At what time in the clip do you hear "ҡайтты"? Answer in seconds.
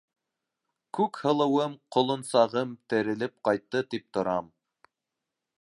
3.49-3.87